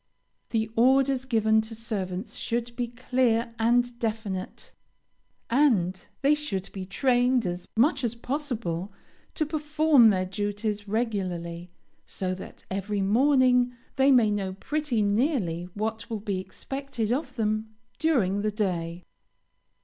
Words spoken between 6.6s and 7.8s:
be trained as